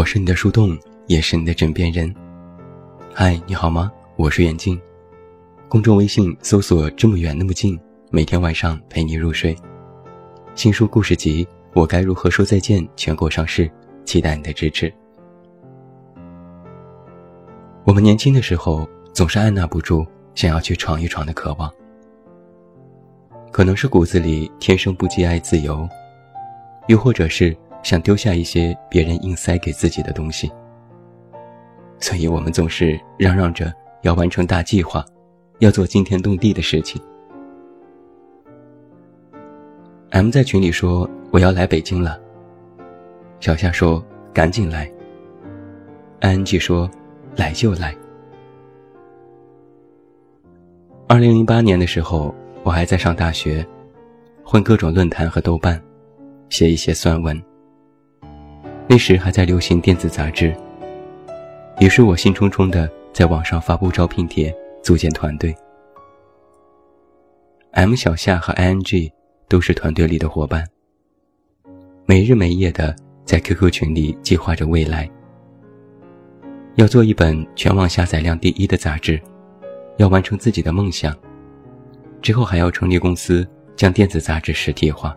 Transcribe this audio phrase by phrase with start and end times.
[0.00, 0.78] 我是你的树洞，
[1.08, 2.10] 也是你的枕边人。
[3.12, 3.92] 嗨，你好吗？
[4.16, 4.80] 我是远近，
[5.68, 7.78] 公众微信搜索“这么远那么近”，
[8.10, 9.54] 每天晚上陪你入睡。
[10.54, 13.70] 新书故事集《我该如何说再见》全国上市，
[14.06, 14.90] 期待你的支持。
[17.84, 21.70] 我们年轻的时候总是按捺不住想要去闯一闯的渴望，
[23.52, 25.86] 可能是骨子里天生不羁爱自由，
[26.86, 27.54] 又或者是。
[27.82, 30.50] 想丢下一些别人硬塞给自己的东西，
[31.98, 35.04] 所以我们总是嚷嚷着要完成大计划，
[35.58, 37.00] 要做惊天动地的事情。
[40.10, 42.20] M 在群里说我要来北京了，
[43.38, 44.90] 小夏说赶紧来
[46.20, 46.90] ，ING 说
[47.36, 47.96] 来就来。
[51.06, 53.66] 二零零八年的时候，我还在上大学，
[54.44, 55.80] 混各种论坛和豆瓣，
[56.48, 57.40] 写一些酸文。
[58.90, 60.52] 那时还在流行电子杂志，
[61.78, 64.52] 于是我兴冲冲的在网上发布招聘帖，
[64.82, 65.54] 组建团队。
[67.70, 69.08] M 小夏和 ING
[69.48, 70.66] 都是团队里的伙伴，
[72.04, 72.92] 没日没夜的
[73.24, 75.08] 在 QQ 群里计划着未来。
[76.74, 79.22] 要做一本全网下载量第一的杂志，
[79.98, 81.16] 要完成自己的梦想，
[82.20, 83.46] 之后还要成立公司，
[83.76, 85.14] 将电子杂志实体化。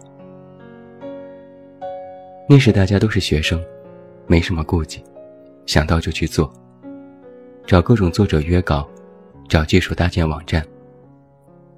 [2.50, 3.64] 那时大家都是学生，
[4.28, 5.02] 没什么顾忌，
[5.66, 6.52] 想到就去做。
[7.66, 8.88] 找各种作者约稿，
[9.48, 10.62] 找技术搭建网站，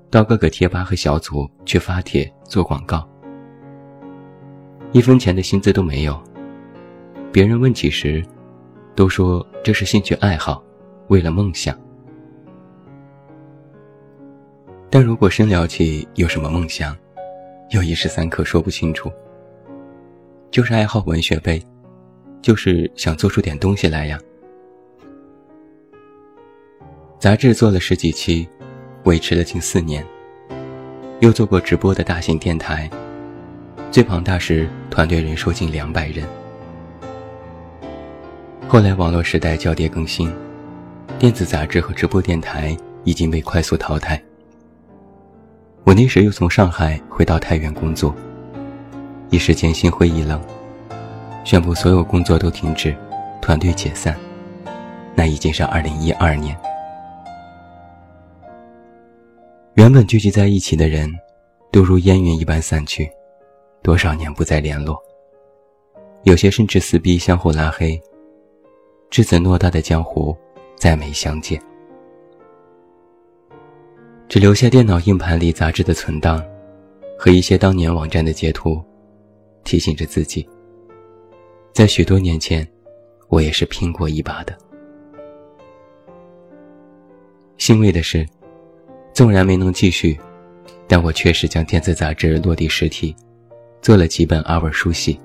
[0.09, 3.07] 到各个贴吧和小组去发帖做广告。
[4.91, 6.19] 一分钱的薪资都没有。
[7.31, 8.25] 别人问起时，
[8.95, 10.63] 都说这是兴趣爱好，
[11.09, 11.77] 为了梦想。
[14.89, 16.97] 但如果深聊起有什么梦想，
[17.69, 19.11] 又一时三刻说不清楚。
[20.55, 21.61] 就是爱好文学呗，
[22.41, 24.17] 就是想做出点东西来呀。
[27.19, 28.47] 杂志做了十几期，
[29.03, 30.01] 维持了近四年。
[31.19, 32.89] 又做过直播的大型电台，
[33.91, 36.25] 最庞大时团队人数近两百人。
[38.65, 40.33] 后来网络时代交叠更新，
[41.19, 44.23] 电子杂志和直播电台已经被快速淘汰。
[45.83, 48.15] 我那时又从上海回到太原工作。
[49.35, 50.41] 一时间心灰意冷，
[51.43, 52.95] 宣布所有工作都停止，
[53.41, 54.17] 团队解散。
[55.13, 56.57] 那已经是二零一二年。
[59.73, 61.13] 原本聚集在一起的人，
[61.69, 63.11] 都如烟云一般散去，
[63.83, 64.97] 多少年不再联络。
[66.23, 68.01] 有些甚至撕逼，相互拉黑。
[69.09, 70.33] 至此偌大的江湖，
[70.77, 71.61] 再没相见。
[74.29, 76.41] 只留下电脑硬盘里杂志的存档，
[77.19, 78.81] 和一些当年网站的截图。
[79.65, 80.47] 提醒着自己，
[81.73, 82.65] 在许多年前，
[83.27, 84.57] 我也是拼过一把的。
[87.57, 88.25] 欣慰的是，
[89.13, 90.17] 纵然没能继续，
[90.87, 93.13] 但我确实将电子杂志落地实体，
[93.81, 95.19] 做了几本阿文书系。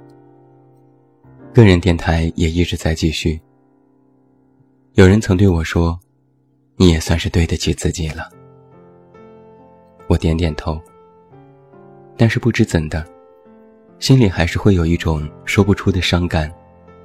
[1.53, 3.41] 个人电台也一直在继续。
[4.95, 5.99] 有人曾对我说
[6.77, 8.29] ：“你也算是对得起自己了。”
[10.09, 10.81] 我点点头，
[12.17, 13.05] 但是不知怎的。
[14.01, 16.51] 心里还是会有一种说不出的伤感，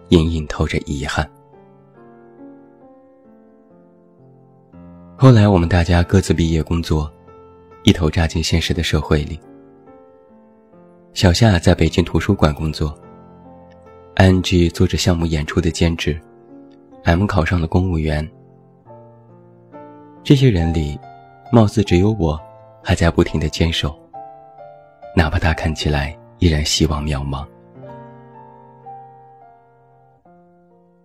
[0.09, 1.29] 隐隐透着遗憾。
[5.17, 7.11] 后来我们大家各自毕业工作，
[7.83, 9.38] 一头扎进现实的社会里。
[11.13, 12.97] 小夏在北京图书馆工作
[14.16, 16.17] 安吉做着项目演出的兼职
[17.03, 18.25] ，M 考上了公务员。
[20.24, 20.98] 这些人里，
[21.51, 22.39] 貌似只有我
[22.81, 23.94] 还在不停的坚守，
[25.13, 26.18] 哪怕他看起来。
[26.40, 27.48] 依然希望渺茫。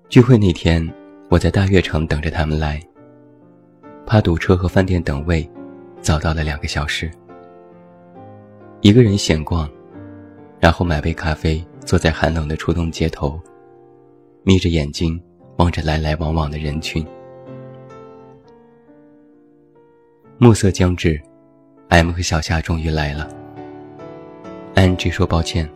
[0.09, 0.87] 聚会那天，
[1.29, 2.83] 我在大悦城等着他们来，
[4.05, 5.49] 怕堵车和饭店等位，
[6.01, 7.11] 早到了两个小时。
[8.81, 9.71] 一个人闲逛，
[10.59, 13.39] 然后买杯咖啡，坐在寒冷的初冬街头，
[14.43, 15.23] 眯着眼睛
[15.59, 17.07] 望着来来往往的人群。
[20.39, 21.21] 暮色将至
[21.89, 23.29] ，M 和小夏终于来了。
[24.75, 25.69] 安 G 说：“抱歉，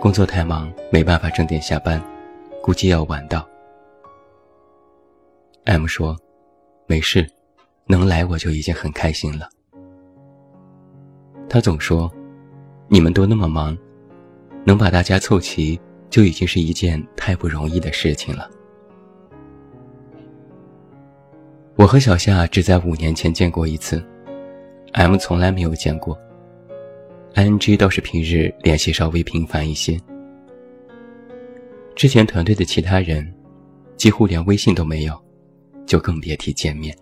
[0.00, 2.02] 工作太忙，没办法正点下班，
[2.62, 3.46] 估计要晚到。
[5.64, 6.16] ”M 说
[6.86, 7.28] ：“没事，
[7.86, 9.48] 能来我就已经很开心了。”
[11.48, 12.12] 他总说
[12.88, 13.76] ：“你们都那么忙，
[14.64, 18.48] 能把大家凑齐就已经是一件太不容易的事情了。”
[21.74, 24.04] 我和小夏只在五年前见过一次
[24.92, 26.16] ，M 从来没有见过。
[27.38, 29.96] ING 倒是平日联系稍微频繁一些。
[31.94, 33.32] 之前团队的其他人
[33.96, 35.16] 几乎连微信都没有，
[35.86, 36.92] 就更别提见面。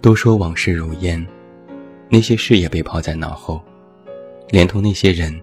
[0.00, 1.22] 都说往事如烟，
[2.08, 3.62] 那些事也被抛在脑后，
[4.48, 5.38] 连同那些人，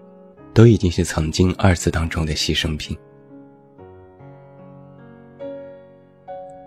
[0.52, 2.98] 都已经是曾经二次当中的牺牲品。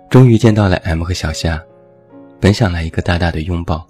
[0.09, 1.61] 终于见到了 M 和小夏，
[2.39, 3.85] 本想来一个大大的拥抱，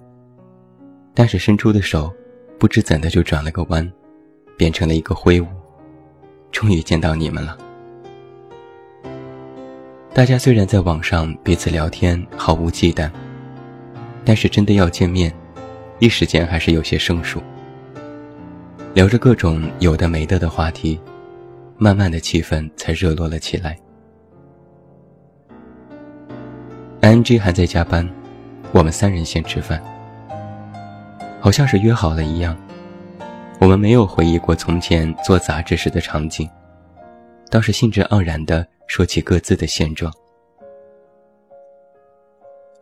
[1.20, 2.10] 但是伸出的手，
[2.58, 3.92] 不知怎的就转了个弯，
[4.56, 5.48] 变成了一个挥舞。
[6.50, 7.58] 终于见到你们了。
[10.14, 13.12] 大家虽然在网上彼此聊天毫无忌惮，
[14.24, 15.30] 但是真的要见面，
[16.00, 17.44] 一时间还是有些生疏。
[18.94, 20.98] 聊着各种有的没的的话题，
[21.78, 23.78] 慢慢的气氛才热络了起来。
[27.02, 28.10] Ng 还在加班，
[28.72, 29.84] 我们三人先吃饭，
[31.40, 32.58] 好像是约好了一样。
[33.60, 36.50] 我们没有回忆过从前做杂志时的场景，
[37.50, 40.14] 倒是兴致盎然地说起各自的现状。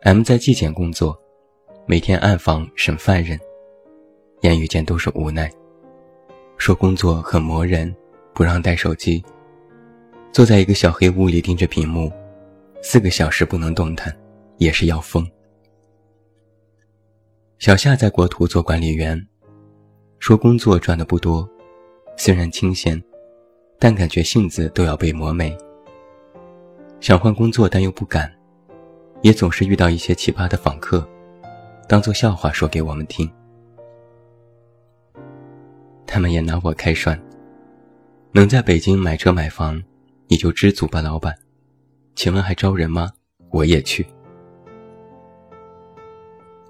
[0.02, 1.18] M 在纪检工作，
[1.86, 3.38] 每天暗访审犯人，
[4.42, 5.50] 言语间都是无奈，
[6.56, 7.92] 说工作很磨人，
[8.32, 9.24] 不让带手机，
[10.30, 12.12] 坐在一个小黑屋里盯着屏幕。
[12.80, 14.16] 四个小时不能动弹，
[14.58, 15.28] 也是要疯。
[17.58, 19.20] 小夏在国图做管理员，
[20.20, 21.46] 说工作赚的不多，
[22.16, 23.02] 虽然清闲，
[23.80, 25.58] 但感觉性子都要被磨没。
[27.00, 28.32] 想换工作，但又不敢，
[29.22, 31.04] 也总是遇到一些奇葩的访客，
[31.88, 33.28] 当做笑话说给我们听。
[36.06, 37.20] 他们也拿我开涮，
[38.30, 39.82] 能在北京买车买房，
[40.28, 41.36] 你就知足吧，老板。
[42.14, 43.10] 请问还招人吗？
[43.50, 44.06] 我也去。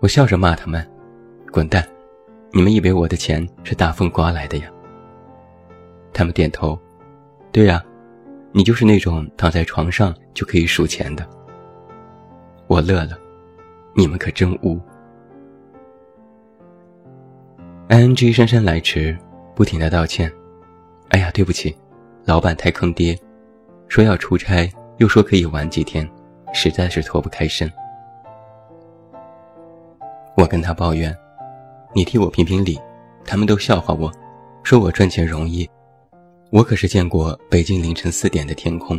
[0.01, 0.87] 我笑着骂他们
[1.53, 1.87] ：“滚蛋！
[2.53, 4.71] 你们以为我的钱是大风刮来的呀？”
[6.15, 6.79] 他们点头
[7.53, 7.83] ：“对呀，
[8.53, 11.29] 你就是那种躺在床上就可以数钱的。”
[12.69, 13.19] 我乐了
[13.95, 14.81] ：“你们可真污。
[17.89, 19.17] ”ing 姗姗来迟，
[19.55, 20.33] 不停的道歉
[21.11, 21.77] ：“哎呀，对不起，
[22.25, 23.19] 老板太坑爹，
[23.89, 26.11] 说要出差。”又说可以玩几天，
[26.53, 27.73] 实在是脱不开身。
[30.39, 31.15] 我跟他抱怨
[31.93, 32.79] ：“你替我评评理。”
[33.27, 34.11] 他们都笑话我，
[34.63, 35.69] 说我赚钱容易。
[36.53, 38.99] 我可是见过北京凌晨四点的天空。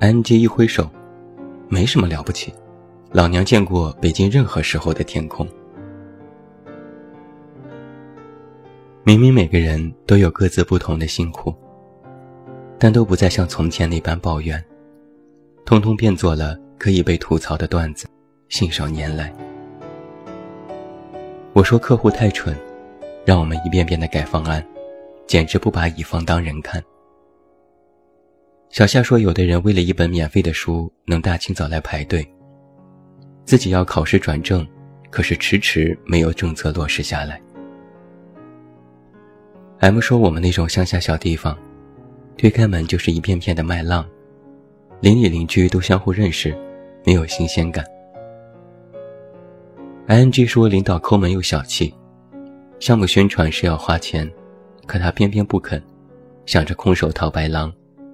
[0.00, 0.90] 安吉一挥手
[1.68, 2.54] ：“没什么了不起，
[3.12, 5.46] 老娘见过北京任何时候的天空。”
[9.04, 11.54] 明明每个人都有各自不同的辛苦。
[12.78, 14.64] 但都不再像从前那般抱怨，
[15.66, 18.06] 通通变作了可以被吐槽的段子，
[18.48, 19.32] 信手拈来。
[21.52, 22.56] 我说客户太蠢，
[23.24, 24.64] 让我们一遍遍的改方案，
[25.26, 26.82] 简直不把乙方当人看。
[28.70, 32.26] 小夏说，有的人为了一本免费的书，能大清早来排队，
[33.44, 34.66] 自己要考试转正，
[35.10, 37.40] 可是迟迟没有政策落实下来。
[39.80, 41.56] M 说，我们那种乡下小地方。
[42.36, 44.08] 推开门就是一片片的麦浪，
[45.00, 46.56] 邻里邻居都相互认识，
[47.04, 47.84] 没有新鲜感。
[50.08, 51.94] Ing 说领导抠门又小气，
[52.80, 54.28] 项目宣传是要花钱，
[54.86, 55.82] 可他偏偏不肯，
[56.46, 57.70] 想着空手套白狼，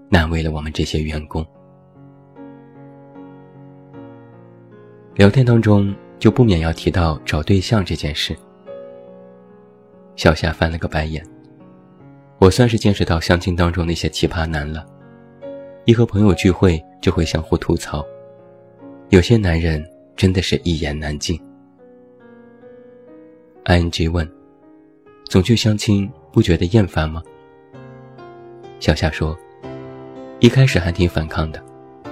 [0.09, 1.47] 难为了我们这些员工。
[5.15, 8.37] 聊天当中就不免要提到找对象这件事，
[10.17, 11.25] 小夏翻了个白眼。
[12.41, 14.85] 我算是见识到相亲当中那些奇葩男了，
[15.85, 18.05] 一和朋友聚会就会相互吐槽，
[19.11, 21.41] 有些男人真的是一言难尽。
[23.65, 24.31] Ing 问
[25.29, 27.23] ：“总去相亲不觉得厌烦吗？”
[28.81, 29.37] 小夏说
[30.41, 31.63] ：“一开始还挺反抗的，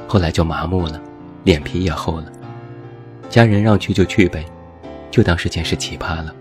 [0.09, 1.01] 后来就麻木了，
[1.45, 2.33] 脸皮也厚了，
[3.29, 4.45] 家人让去就去呗，
[5.11, 6.35] 就当是见识奇葩了。”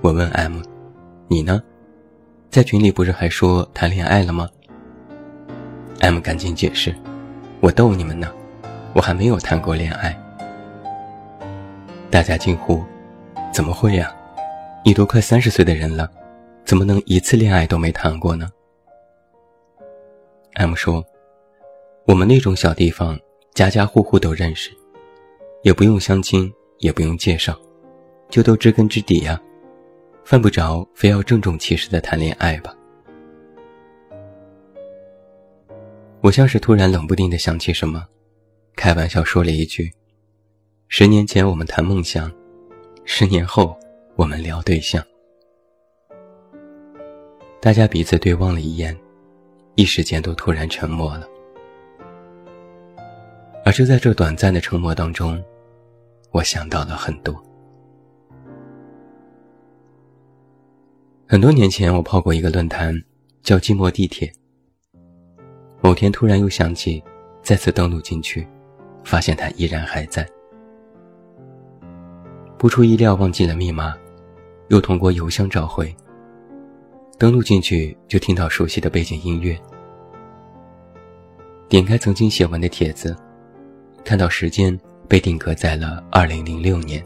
[0.00, 0.60] 我问 M。
[1.26, 1.62] 你呢，
[2.50, 4.48] 在群里不是还说谈恋爱了吗
[6.00, 6.94] ？M 赶紧解释，
[7.60, 8.30] 我逗你们呢，
[8.94, 10.16] 我还没有谈过恋爱。
[12.14, 12.80] 大家惊呼：
[13.52, 14.14] 怎么会呀？
[14.84, 16.08] 你都快三十岁的人了，
[16.64, 18.48] 怎么能一次恋爱都没谈过呢
[20.52, 21.04] ？M 说：
[22.06, 23.18] 我们那种小地方，
[23.52, 24.70] 家家户户都认识，
[25.64, 27.60] 也不用相亲，也不用介绍，
[28.28, 29.42] 就都知根知底呀。
[30.24, 32.72] 犯不着非要郑重其事的谈恋爱吧。
[36.20, 38.06] 我像是突然冷不丁的想起什么，
[38.76, 39.92] 开玩笑说了一句
[40.96, 42.30] ：“十年前我们谈梦想，
[43.04, 43.76] 十年后
[44.14, 45.04] 我们聊对象。”
[47.60, 48.96] 大家彼此对望了一眼，
[49.74, 51.26] 一时间都突然沉默了。
[53.64, 55.42] 而就在这短暂的沉默当中，
[56.30, 57.34] 我想到了很多。
[61.26, 62.94] 很多年前，我泡过一个论坛，
[63.42, 64.32] 叫“寂寞地铁”。
[65.82, 67.02] 某天突然又想起，
[67.42, 68.46] 再次登录进去，
[69.02, 70.24] 发现它依然还在。
[72.64, 73.94] 不出意料，忘记了密码，
[74.68, 75.94] 又通过邮箱找回。
[77.18, 79.54] 登录进去，就听到熟悉的背景音乐。
[81.68, 83.14] 点开曾经写完的帖子，
[84.02, 87.04] 看到时间被定格在了二零零六年。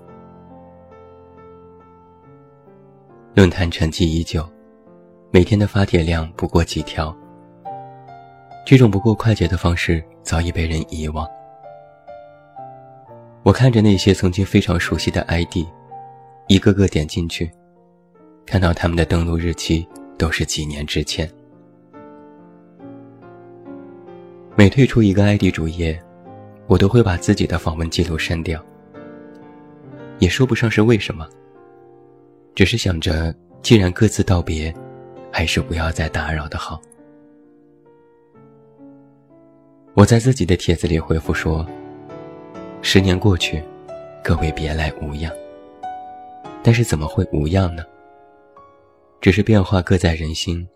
[3.35, 4.49] 论坛沉寂已久，
[5.33, 7.12] 每天的发帖量不过几条。
[8.65, 11.29] 这种不过快捷的方式早已被人遗忘。
[13.42, 15.59] 我看着那些曾经非常熟悉的 ID，
[16.49, 17.50] 一个个点进去，
[18.45, 19.87] 看到他们的登录日期
[20.18, 21.30] 都是几年之前。
[24.54, 25.99] 每退出一个 ID 主页，
[26.66, 28.62] 我都会把自己的访问记录删掉。
[30.18, 31.26] 也说不上是为什么。
[32.54, 34.75] 只是想着，既然各自道别，
[35.30, 36.83] 还是不要再打扰的好。
[39.95, 41.64] 我在自己的帖子里回复说
[42.81, 43.63] ：“十年过去，
[44.23, 45.33] 各位别来无恙。
[46.63, 47.85] 但是怎么会无恙呢？
[49.21, 50.67] 只是变化各在人心，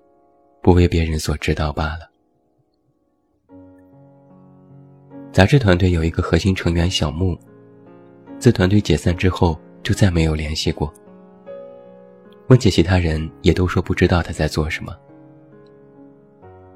[0.60, 2.10] 不为别人所知道罢了。”
[5.32, 7.38] 杂志团队有一个核心成员小木，
[8.38, 10.92] 自团队解散之后就再没有联系过。
[12.48, 14.94] 问起其他人，也都说不知道他在做什么。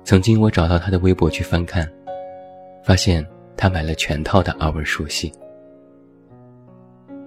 [0.04, 1.86] 曾经我找到他的微博去翻看，
[2.82, 5.32] 发现他买了全套的二文书系。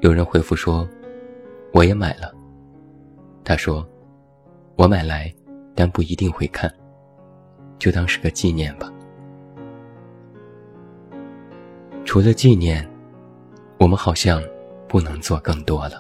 [0.02, 0.88] 有人回复说
[1.74, 2.34] ：“我也买了。”
[3.44, 3.86] 他说
[4.78, 5.34] ：“我买来，
[5.76, 6.72] 但不一定会看，
[7.80, 8.92] 就当是个纪念吧。”
[12.06, 12.88] 除了纪念，
[13.80, 14.42] 我们好像
[14.88, 16.00] 不能做更多了。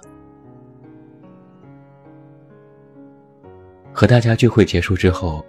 [3.91, 5.45] 和大家聚会结束之后，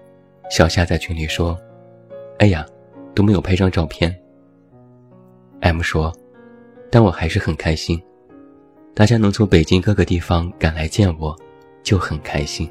[0.50, 1.56] 小夏在群里说
[2.40, 2.66] ：“哎呀，
[3.14, 4.12] 都没有拍张照片。
[5.60, 6.12] ”M 说
[6.90, 8.00] ：“但我还是很开心，
[8.94, 11.36] 大家能从北京各个地方赶来见我，
[11.82, 12.70] 就很开心。”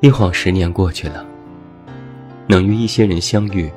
[0.00, 1.26] 一晃十年过去了，
[2.46, 3.70] 能与一些人相遇，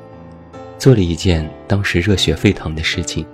[0.78, 3.26] 做了一件当时热血沸腾的事情，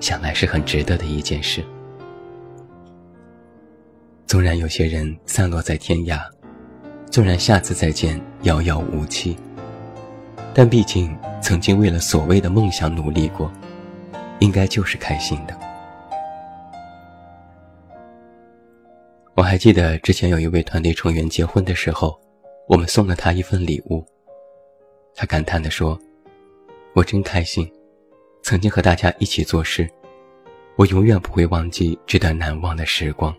[0.00, 1.64] 想来是很值得的一件事。
[4.26, 6.20] 纵然有些人散落在天涯，
[7.10, 9.34] 纵然下次再见遥遥无期，
[10.60, 13.50] 但毕竟曾经为了所谓的梦想努力过，
[14.40, 15.58] 应该就是开心的。
[19.34, 22.20] 我还记得之前有一位团队成员结婚的时候，
[22.68, 24.04] 我们送了他一份礼物，
[25.14, 25.98] 他感叹地说
[26.92, 27.66] ：“我真开心，
[28.42, 29.88] 曾经和大家一起做事，
[30.76, 33.34] 我永远不会忘记这段难忘的时光。”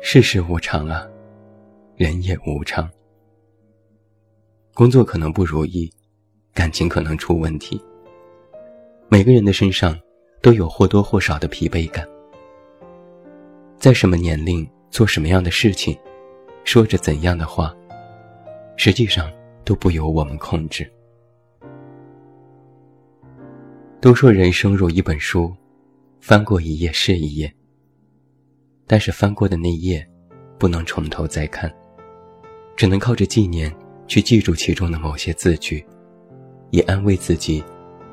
[0.00, 1.06] 世事无常啊，
[1.96, 2.90] 人也无常。
[4.78, 5.92] 工作可能不如意，
[6.54, 7.82] 感情可能出问题。
[9.08, 9.98] 每个人的身上
[10.40, 12.06] 都有或多或少的疲惫感。
[13.76, 15.98] 在什么年龄做什么样的事情，
[16.62, 17.74] 说着怎样的话，
[18.76, 19.28] 实际上
[19.64, 20.88] 都不由我们控制。
[24.00, 25.52] 都说人生如一本书，
[26.20, 27.52] 翻过一页是一页。
[28.86, 30.08] 但是翻过的那页，
[30.56, 31.68] 不能从头再看，
[32.76, 33.74] 只能靠着纪念
[34.08, 35.84] 去记住其中的某些字句，
[36.70, 37.62] 以安慰自己，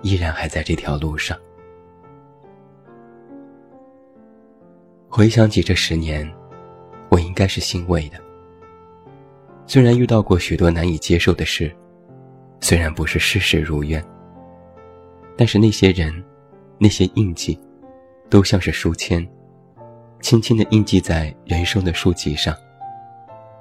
[0.02, 1.36] 依然还在这条路上。
[5.10, 6.30] 回想起这十年，
[7.10, 8.20] 我应该是欣慰的。
[9.66, 11.74] 虽然遇到过许多难以接受的事，
[12.60, 14.04] 虽然不是事事如愿，
[15.38, 16.14] 但是那些人，
[16.78, 17.58] 那些印记，
[18.30, 19.26] 都像是书签。
[20.20, 22.54] 轻轻地印记在人生的书籍上，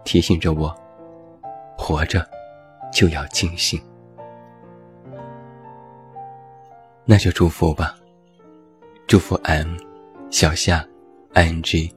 [0.05, 0.75] 提醒着我：
[1.77, 2.27] 活着
[2.93, 3.81] 就要尽兴。
[7.05, 7.95] 那就祝福吧，
[9.07, 9.77] 祝福 M、
[10.31, 10.87] 小夏、
[11.35, 11.93] ING，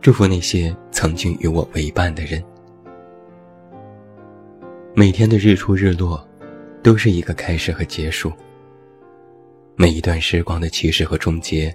[0.00, 2.42] 祝福那些曾经与我为伴的人。
[4.94, 6.26] 每天的日出日落，
[6.82, 8.32] 都是一个开始和结束。
[9.76, 11.74] 每一段时光的起始和终结。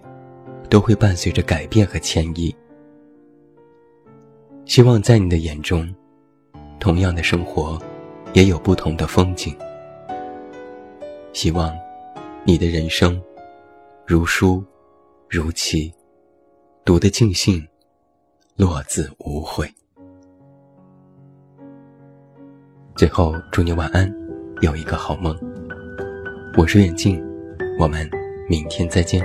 [0.69, 2.55] 都会伴随着改变和迁移。
[4.63, 5.93] 希望在你的眼中，
[6.81, 7.79] 同样的生活，
[8.33, 9.55] 也有不同的风景。
[11.31, 11.71] 希望
[12.43, 13.21] 你的人生，
[14.07, 14.63] 如书，
[15.29, 15.93] 如棋，
[16.83, 17.63] 读得尽兴，
[18.55, 19.71] 落字无悔。
[22.95, 24.11] 最后，祝你晚安，
[24.61, 25.37] 有一个好梦。
[26.57, 27.23] 我是远近，
[27.77, 28.09] 我们
[28.49, 29.23] 明天再见。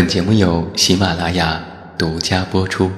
[0.00, 1.62] 本节目由喜马拉雅
[1.98, 2.90] 独家播出。